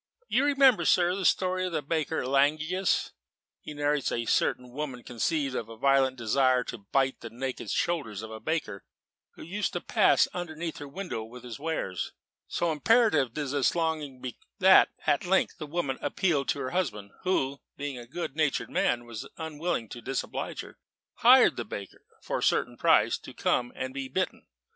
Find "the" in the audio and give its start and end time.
1.13-1.25, 1.73-1.83, 7.19-7.29, 15.59-15.67, 21.57-21.63